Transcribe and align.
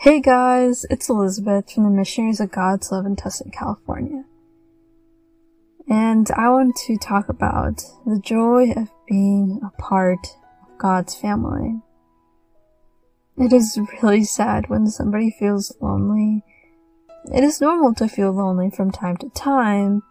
Hey 0.00 0.20
guys, 0.20 0.86
it's 0.90 1.08
Elizabeth 1.08 1.72
from 1.72 1.82
the 1.82 1.90
Missionaries 1.90 2.38
of 2.38 2.52
God's 2.52 2.92
Love 2.92 3.04
in 3.04 3.16
Tustin, 3.16 3.52
California. 3.52 4.22
And 5.88 6.30
I 6.36 6.50
want 6.50 6.76
to 6.86 6.96
talk 6.98 7.28
about 7.28 7.82
the 8.06 8.20
joy 8.20 8.70
of 8.76 8.92
being 9.08 9.60
a 9.60 9.70
part 9.82 10.24
of 10.62 10.78
God's 10.78 11.16
family. 11.16 11.80
It 13.38 13.52
is 13.52 13.76
really 14.00 14.22
sad 14.22 14.70
when 14.70 14.86
somebody 14.86 15.34
feels 15.36 15.76
lonely. 15.80 16.44
It 17.34 17.42
is 17.42 17.60
normal 17.60 17.92
to 17.94 18.06
feel 18.06 18.30
lonely 18.30 18.70
from 18.70 18.92
time 18.92 19.16
to 19.16 19.28
time, 19.30 20.04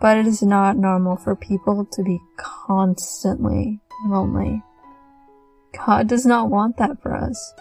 but 0.00 0.18
it 0.18 0.26
is 0.26 0.42
not 0.42 0.76
normal 0.76 1.16
for 1.16 1.36
people 1.36 1.84
to 1.92 2.02
be 2.02 2.18
constantly 2.36 3.78
lonely. 4.08 4.64
God 5.86 6.08
does 6.08 6.26
not 6.26 6.50
want 6.50 6.78
that 6.78 7.00
for 7.00 7.14
us. 7.14 7.54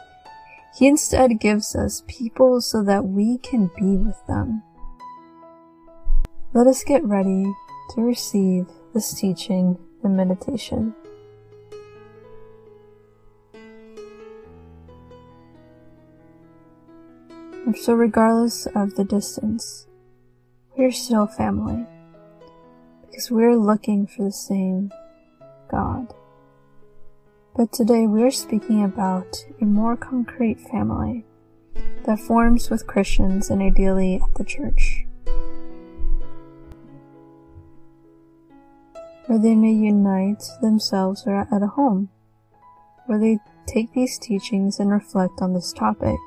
He 0.75 0.87
instead 0.87 1.39
gives 1.39 1.75
us 1.75 2.03
people 2.07 2.59
so 2.59 2.83
that 2.83 3.05
we 3.05 3.37
can 3.37 3.69
be 3.77 3.95
with 3.95 4.19
them. 4.27 4.63
Let 6.53 6.65
us 6.65 6.83
get 6.83 7.03
ready 7.03 7.45
to 7.91 8.01
receive 8.01 8.67
this 8.93 9.13
teaching 9.13 9.77
and 10.03 10.17
meditation. 10.17 10.95
So 17.75 17.93
regardless 17.93 18.65
of 18.75 18.95
the 18.95 19.03
distance, 19.03 19.87
we're 20.75 20.91
still 20.91 21.27
family 21.27 21.85
because 23.01 23.29
we're 23.31 23.55
looking 23.55 24.07
for 24.07 24.23
the 24.23 24.31
same 24.31 24.91
God. 25.69 26.13
But 27.55 27.71
today 27.71 28.07
we're 28.07 28.31
speaking 28.31 28.83
about 28.83 29.45
a 29.61 29.65
more 29.65 29.95
concrete 29.95 30.59
family 30.59 31.23
that 32.03 32.19
forms 32.19 32.71
with 32.71 32.87
Christians 32.87 33.51
and 33.51 33.61
ideally 33.61 34.15
at 34.15 34.33
the 34.33 34.43
church. 34.43 35.05
Where 39.27 39.37
they 39.37 39.53
may 39.53 39.71
unite 39.71 40.41
themselves 40.63 41.25
or 41.27 41.41
at 41.41 41.61
a 41.61 41.67
home, 41.67 42.09
where 43.05 43.19
they 43.19 43.37
take 43.67 43.93
these 43.93 44.17
teachings 44.17 44.79
and 44.79 44.89
reflect 44.89 45.39
on 45.39 45.53
this 45.53 45.73
topic. 45.73 46.17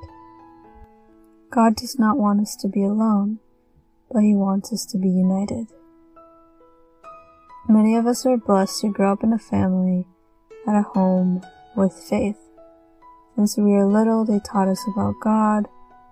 God 1.50 1.74
does 1.74 1.98
not 1.98 2.18
want 2.18 2.40
us 2.40 2.54
to 2.60 2.68
be 2.68 2.84
alone, 2.84 3.40
but 4.12 4.22
He 4.22 4.36
wants 4.36 4.72
us 4.72 4.86
to 4.86 4.96
be 4.98 5.08
united. 5.08 5.66
Many 7.68 7.96
of 7.96 8.06
us 8.06 8.24
are 8.24 8.36
blessed 8.36 8.82
to 8.82 8.92
grow 8.92 9.12
up 9.12 9.24
in 9.24 9.32
a 9.32 9.40
family 9.40 10.06
at 10.66 10.74
a 10.74 10.82
home 10.82 11.44
with 11.76 11.92
faith. 11.92 12.38
Since 13.34 13.56
we 13.56 13.72
were 13.72 13.86
little, 13.86 14.24
they 14.24 14.40
taught 14.40 14.68
us 14.68 14.82
about 14.92 15.20
God, 15.20 15.66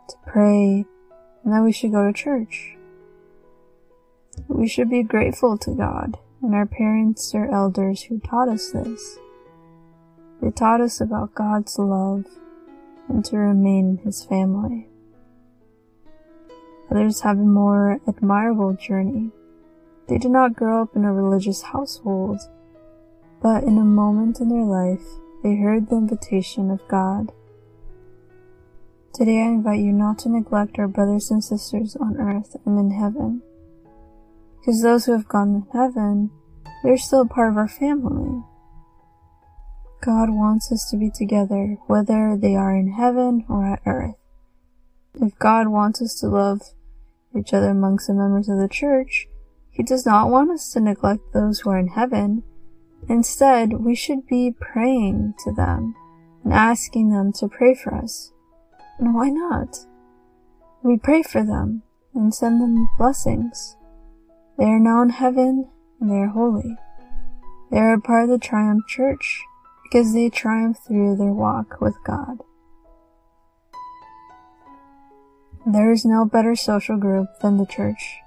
to 0.09 0.17
pray, 0.27 0.85
and 1.43 1.53
that 1.53 1.63
we 1.63 1.73
should 1.73 1.93
go 1.93 2.07
to 2.07 2.13
church. 2.13 2.77
We 4.49 4.69
should 4.69 4.91
be 4.91 5.03
grateful 5.03 5.57
to 5.59 5.75
God 5.75 6.19
and 6.43 6.55
our 6.55 6.67
parents 6.67 7.35
or 7.35 7.51
elders 7.51 8.03
who 8.03 8.19
taught 8.19 8.49
us 8.49 8.71
this. 8.71 9.19
They 10.43 10.51
taught 10.51 10.81
us 10.81 11.01
about 11.01 11.35
God's 11.35 11.79
love 11.79 12.27
and 13.09 13.25
to 13.25 13.39
remain 13.39 13.91
in 13.91 13.97
His 13.99 14.25
family. 14.25 14.89
Others 16.91 17.21
have 17.21 17.39
a 17.39 17.43
more 17.43 17.99
admirable 18.07 18.75
journey. 18.75 19.31
They 20.07 20.19
did 20.19 20.31
not 20.31 20.55
grow 20.55 20.83
up 20.83 20.95
in 20.95 21.05
a 21.05 21.13
religious 21.13 21.63
household, 21.63 22.41
but 23.45 23.63
in 23.63 23.77
a 23.77 23.85
moment 23.85 24.41
in 24.41 24.49
their 24.49 24.65
life, 24.65 25.05
they 25.43 25.55
heard 25.55 25.91
the 25.91 25.97
invitation 25.97 26.71
of 26.71 26.81
God. 26.89 27.31
Today 29.13 29.43
I 29.43 29.49
invite 29.49 29.81
you 29.81 29.93
not 29.93 30.19
to 30.21 30.31
neglect 30.31 30.79
our 30.79 30.89
brothers 30.89 31.31
and 31.31 31.45
sisters 31.45 31.95
on 31.95 32.17
earth 32.17 32.57
and 32.65 32.79
in 32.79 32.99
heaven. 32.99 33.43
Because 34.59 34.81
those 34.81 35.05
who 35.05 35.13
have 35.13 35.29
gone 35.29 35.53
to 35.61 35.79
heaven, 35.79 36.31
they're 36.83 36.97
still 36.97 37.29
part 37.29 37.51
of 37.51 37.59
our 37.59 37.69
family. 37.69 38.43
God 40.01 40.31
wants 40.31 40.73
us 40.73 40.89
to 40.91 40.97
be 40.97 41.11
together, 41.11 41.77
whether 41.87 42.39
they 42.41 42.57
are 42.57 42.75
in 42.75 42.93
heaven 42.93 43.45
or 43.47 43.67
at 43.67 43.83
earth. 43.85 44.17
If 45.21 45.39
God 45.39 45.69
wants 45.69 46.01
us 46.01 46.19
to 46.21 46.29
love 46.29 46.63
each 47.39 47.53
other 47.53 47.69
amongst 47.69 48.07
the 48.07 48.15
members 48.15 48.49
of 48.49 48.57
the 48.57 48.69
church, 48.69 49.29
He 49.71 49.83
does 49.83 50.07
not 50.07 50.31
want 50.31 50.51
us 50.51 50.73
to 50.73 50.81
neglect 50.81 51.35
those 51.35 51.61
who 51.61 51.69
are 51.69 51.79
in 51.79 51.89
heaven 51.89 52.43
Instead, 53.09 53.73
we 53.85 53.95
should 53.95 54.27
be 54.27 54.55
praying 54.59 55.35
to 55.45 55.53
them 55.53 55.95
and 56.43 56.53
asking 56.53 57.11
them 57.11 57.33
to 57.33 57.49
pray 57.49 57.75
for 57.75 57.95
us. 57.95 58.33
And 58.99 59.15
why 59.15 59.29
not? 59.29 59.77
We 60.83 60.97
pray 60.97 61.23
for 61.23 61.45
them 61.45 61.83
and 62.15 62.35
send 62.35 62.61
them 62.61 62.89
blessings. 62.99 63.77
They 64.59 64.67
are 64.67 64.79
now 64.79 65.03
in 65.03 65.11
heaven 65.11 65.69
and 66.01 66.11
they 66.11 66.17
are 66.17 66.29
holy. 66.29 66.77
They 67.71 67.79
are 67.79 67.95
a 67.95 68.01
part 68.01 68.25
of 68.25 68.31
the 68.31 68.39
Triumph 68.39 68.87
Church 68.87 69.43
because 69.83 70.15
they 70.15 70.29
triumph 70.31 70.79
through 70.87 71.17
their 71.17 71.33
walk 71.33 71.81
with 71.81 71.97
God. 72.05 72.39
There 75.67 75.91
is 75.91 76.05
no 76.05 76.25
better 76.25 76.55
social 76.55 76.97
group 76.99 77.29
than 77.41 77.57
the 77.57 77.67
church. 77.67 78.19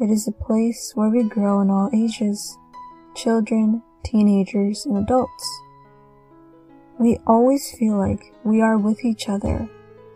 It 0.00 0.10
is 0.10 0.26
a 0.26 0.32
place 0.32 0.92
where 0.94 1.08
we 1.08 1.22
grow 1.22 1.60
in 1.60 1.70
all 1.70 1.88
ages 1.94 2.58
children, 3.14 3.82
teenagers, 4.04 4.86
and 4.86 4.98
adults. 4.98 5.60
We 6.98 7.18
always 7.26 7.74
feel 7.78 7.96
like 7.96 8.32
we 8.44 8.60
are 8.60 8.78
with 8.78 9.04
each 9.04 9.28
other 9.28 9.68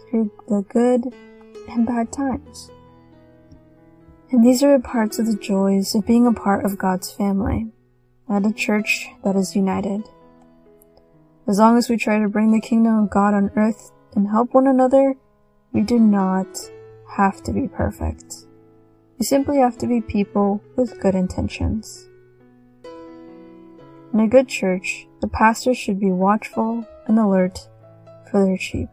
through 0.08 0.30
the 0.48 0.62
good 0.68 1.14
and 1.68 1.86
bad 1.86 2.12
times. 2.12 2.70
And 4.30 4.44
these 4.44 4.62
are 4.62 4.78
parts 4.78 5.18
of 5.18 5.26
the 5.26 5.36
joys 5.36 5.94
of 5.94 6.06
being 6.06 6.26
a 6.26 6.32
part 6.32 6.64
of 6.64 6.78
God's 6.78 7.10
family, 7.10 7.68
at 8.28 8.46
a 8.46 8.52
church 8.52 9.08
that 9.24 9.36
is 9.36 9.56
united. 9.56 10.02
As 11.46 11.58
long 11.58 11.78
as 11.78 11.88
we 11.88 11.96
try 11.96 12.18
to 12.18 12.28
bring 12.28 12.52
the 12.52 12.60
kingdom 12.60 12.98
of 12.98 13.10
God 13.10 13.32
on 13.32 13.50
earth 13.56 13.90
and 14.14 14.28
help 14.28 14.52
one 14.52 14.66
another, 14.66 15.14
we 15.72 15.80
do 15.80 15.98
not 15.98 16.46
have 17.16 17.42
to 17.44 17.52
be 17.52 17.68
perfect. 17.68 18.46
We 19.18 19.24
simply 19.24 19.58
have 19.58 19.78
to 19.78 19.86
be 19.86 20.00
people 20.00 20.62
with 20.76 21.00
good 21.00 21.14
intentions. 21.14 22.07
In 24.18 24.24
a 24.24 24.28
good 24.28 24.48
church, 24.48 25.06
the 25.20 25.28
pastor 25.28 25.72
should 25.74 26.00
be 26.00 26.10
watchful 26.10 26.84
and 27.06 27.20
alert 27.20 27.68
for 28.28 28.44
their 28.44 28.58
sheep. 28.58 28.88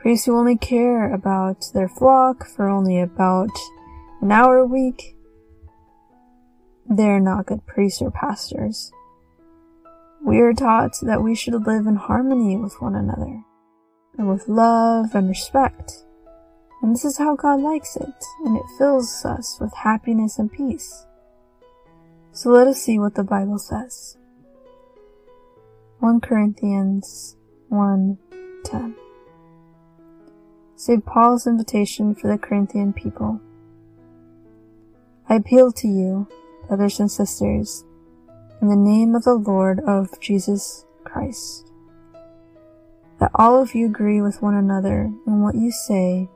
Priests 0.00 0.26
who 0.26 0.36
only 0.36 0.56
care 0.56 1.14
about 1.14 1.66
their 1.72 1.88
flock 1.88 2.44
for 2.44 2.68
only 2.68 2.98
about 2.98 3.56
an 4.20 4.32
hour 4.32 4.56
a 4.56 4.66
week, 4.66 5.14
they're 6.90 7.20
not 7.20 7.46
good 7.46 7.64
priests 7.64 8.02
or 8.02 8.10
pastors. 8.10 8.90
We 10.20 10.40
are 10.40 10.52
taught 10.52 10.96
that 11.02 11.22
we 11.22 11.36
should 11.36 11.64
live 11.64 11.86
in 11.86 11.94
harmony 11.94 12.56
with 12.56 12.74
one 12.82 12.96
another, 12.96 13.44
and 14.18 14.28
with 14.28 14.48
love 14.48 15.14
and 15.14 15.28
respect. 15.28 15.92
And 16.82 16.92
this 16.92 17.04
is 17.04 17.18
how 17.18 17.36
God 17.36 17.60
likes 17.60 17.94
it, 17.94 18.24
and 18.44 18.56
it 18.56 18.64
fills 18.78 19.24
us 19.24 19.58
with 19.60 19.72
happiness 19.72 20.40
and 20.40 20.50
peace. 20.50 21.06
So 22.34 22.48
let 22.48 22.66
us 22.66 22.80
see 22.80 22.98
what 22.98 23.14
the 23.14 23.24
Bible 23.24 23.58
says. 23.58 24.16
1 26.00 26.18
Corinthians 26.20 27.36
1:10 27.70 28.94
St. 30.74 31.04
Paul's 31.04 31.46
invitation 31.46 32.14
for 32.14 32.28
the 32.28 32.38
Corinthian 32.38 32.94
people. 32.94 33.38
I 35.28 35.34
appeal 35.34 35.72
to 35.72 35.86
you, 35.86 36.26
brothers 36.68 36.98
and 37.00 37.10
sisters, 37.10 37.84
in 38.62 38.68
the 38.68 38.76
name 38.76 39.14
of 39.14 39.24
the 39.24 39.34
Lord 39.34 39.80
of 39.80 40.18
Jesus 40.18 40.86
Christ, 41.04 41.70
that 43.20 43.30
all 43.34 43.60
of 43.60 43.74
you 43.74 43.84
agree 43.84 44.22
with 44.22 44.40
one 44.40 44.54
another 44.54 45.12
in 45.26 45.42
what 45.42 45.54
you 45.54 45.70
say, 45.70 46.30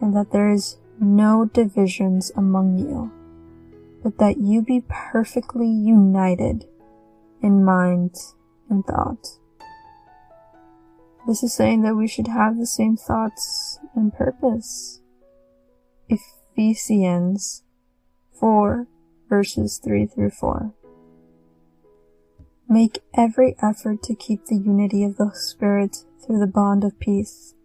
and 0.00 0.14
that 0.16 0.32
there 0.32 0.50
is 0.50 0.76
no 0.98 1.44
divisions 1.44 2.32
among 2.34 2.78
you 2.78 3.12
but 4.06 4.18
that 4.18 4.38
you 4.38 4.62
be 4.62 4.84
perfectly 4.88 5.66
united 5.66 6.64
in 7.42 7.64
mind 7.64 8.14
and 8.70 8.84
thought. 8.84 9.26
This 11.26 11.42
is 11.42 11.52
saying 11.52 11.82
that 11.82 11.96
we 11.96 12.06
should 12.06 12.28
have 12.28 12.56
the 12.56 12.68
same 12.68 12.96
thoughts 12.96 13.80
and 13.96 14.14
purpose. 14.14 15.00
Ephesians 16.08 17.64
4 18.38 18.86
verses 19.28 19.80
3 19.84 20.06
through 20.06 20.30
4. 20.30 20.72
Make 22.68 23.00
every 23.12 23.56
effort 23.60 24.04
to 24.04 24.14
keep 24.14 24.46
the 24.46 24.54
unity 24.54 25.02
of 25.02 25.16
the 25.16 25.32
Spirit 25.34 26.04
through 26.24 26.38
the 26.38 26.46
bond 26.46 26.84
of 26.84 27.00
peace. 27.00 27.56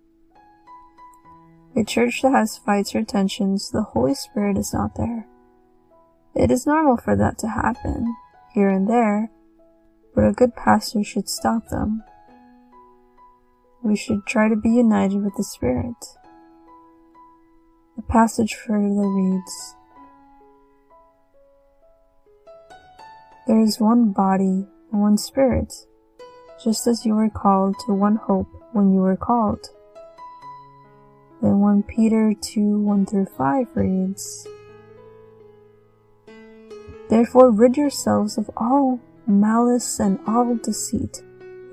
A 1.75 1.83
church 1.83 2.23
that 2.23 2.31
has 2.31 2.57
fights 2.57 2.95
or 2.95 3.03
tensions, 3.03 3.69
the 3.69 3.83
Holy 3.83 4.15
Spirit 4.15 4.57
is 4.57 4.73
not 4.73 4.95
there. 4.95 5.27
It 6.35 6.49
is 6.49 6.65
normal 6.65 6.97
for 6.97 7.15
that 7.15 7.37
to 7.39 7.47
happen, 7.47 8.15
here 8.53 8.69
and 8.69 8.89
there, 8.89 9.29
but 10.15 10.25
a 10.25 10.31
good 10.31 10.55
pastor 10.55 11.03
should 11.03 11.27
stop 11.29 11.67
them. 11.67 12.03
we 13.83 13.95
should 13.95 14.25
try 14.27 14.47
to 14.47 14.55
be 14.55 14.69
united 14.69 15.23
with 15.23 15.35
the 15.35 15.43
Spirit. 15.43 15.95
The 17.95 18.03
passage 18.03 18.53
further 18.53 19.07
reads, 19.07 19.75
There 23.47 23.59
is 23.59 23.79
one 23.79 24.11
body 24.11 24.67
and 24.91 25.01
one 25.01 25.17
Spirit, 25.17 25.73
just 26.63 26.85
as 26.85 27.05
you 27.05 27.15
were 27.15 27.29
called 27.29 27.75
to 27.85 27.93
one 27.93 28.15
hope 28.15 28.47
when 28.71 28.93
you 28.93 28.99
were 28.99 29.17
called. 29.17 29.67
Then 31.41 31.59
1 31.59 31.83
Peter 31.83 32.33
2 32.39 32.79
1 32.79 33.05
through 33.07 33.25
5 33.25 33.67
reads, 33.75 34.47
Therefore 37.11 37.51
rid 37.51 37.75
yourselves 37.75 38.37
of 38.37 38.49
all 38.55 39.01
malice 39.27 39.99
and 39.99 40.17
all 40.25 40.55
deceit, 40.55 41.21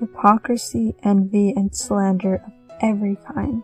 hypocrisy, 0.01 0.93
envy, 1.01 1.53
and 1.55 1.73
slander 1.73 2.43
of 2.45 2.51
every 2.81 3.15
kind. 3.25 3.63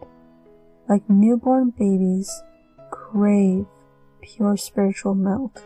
Like 0.88 1.10
newborn 1.10 1.72
babies, 1.72 2.32
crave 2.92 3.66
pure 4.22 4.56
spiritual 4.56 5.16
milk, 5.16 5.62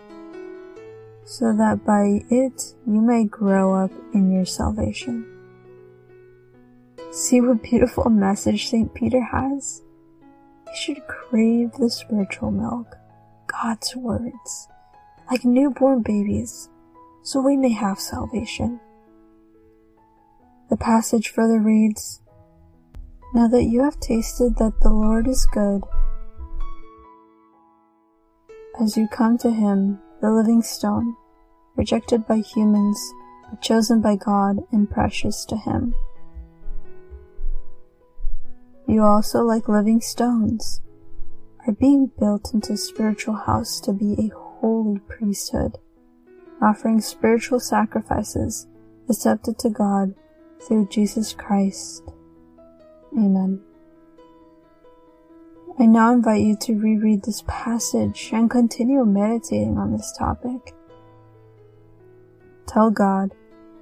so 1.26 1.54
that 1.56 1.86
by 1.86 2.24
it 2.32 2.74
you 2.88 3.02
may 3.02 3.26
grow 3.26 3.76
up 3.76 3.92
in 4.12 4.32
your 4.32 4.46
salvation. 4.46 5.28
See 7.12 7.40
what 7.40 7.62
beautiful 7.62 8.10
message 8.10 8.68
St. 8.68 8.92
Peter 8.96 9.22
has? 9.22 9.84
You 10.66 10.76
should 10.76 11.08
crave 11.08 11.74
the 11.74 11.92
spiritual 11.92 12.50
milk, 12.50 12.96
God's 13.46 13.96
words 13.96 14.70
like 15.30 15.46
newborn 15.46 16.02
babies, 16.02 16.70
so 17.22 17.40
we 17.40 17.56
may 17.56 17.72
have 17.72 18.00
salvation. 18.00 18.80
The 20.70 20.78
passage 20.78 21.30
further 21.30 21.60
reads, 21.60 22.22
Now 23.34 23.48
that 23.48 23.66
you 23.66 23.84
have 23.84 24.00
tasted 24.00 24.56
that 24.58 24.80
the 24.82 24.90
Lord 24.90 25.28
is 25.28 25.48
good, 25.52 25.84
as 28.82 28.98
you 28.98 29.08
come 29.08 29.38
to 29.40 29.52
him, 29.52 30.00
the 30.22 30.32
living 30.32 30.64
stone, 30.64 31.16
rejected 31.76 32.26
by 32.26 32.38
humans, 32.38 33.00
but 33.50 33.62
chosen 33.62 34.02
by 34.02 34.16
God 34.16 34.58
and 34.72 34.90
precious 34.90 35.46
to 35.46 35.58
him. 35.58 35.94
You 38.88 39.04
also, 39.04 39.44
like 39.44 39.68
living 39.68 40.02
stones, 40.02 40.82
are 41.68 41.74
being 41.74 42.12
built 42.20 42.54
into 42.54 42.76
spiritual 42.78 43.36
house 43.36 43.80
to 43.82 43.94
be 43.94 44.14
a 44.14 44.49
holy 44.60 45.00
priesthood, 45.00 45.78
offering 46.62 47.02
spiritual 47.02 47.60
sacrifices 47.60 48.68
accepted 49.10 49.58
to 49.60 49.70
God 49.70 50.14
through 50.62 50.88
Jesus 50.88 51.34
Christ. 51.34 52.04
Amen. 53.14 53.62
I 55.80 55.86
now 55.86 56.14
invite 56.14 56.42
you 56.42 56.58
to 56.58 56.80
reread 56.80 57.24
this 57.24 57.44
passage 57.48 58.30
and 58.34 58.50
continue 58.50 59.04
meditating 59.06 59.78
on 59.78 59.94
this 59.94 60.14
topic. 60.18 60.76
Tell 62.68 62.92
God, 62.92 63.34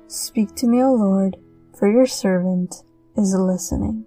Speak 0.07 0.55
to 0.55 0.67
me, 0.67 0.81
O 0.81 0.93
Lord, 0.93 1.35
for 1.77 1.91
your 1.91 2.05
servant 2.05 2.83
is 3.17 3.35
listening. 3.35 4.05